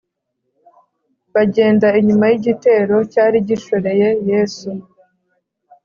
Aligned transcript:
bagenda 1.33 1.87
inyuma 1.99 2.25
y’igitero 2.31 2.95
cyari 3.11 3.37
gishoreye 3.47 4.07
yesu 4.29 4.69